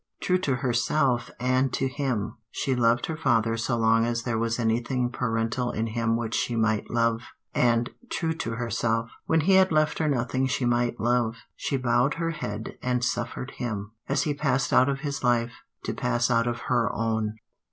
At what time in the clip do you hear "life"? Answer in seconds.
15.23-15.53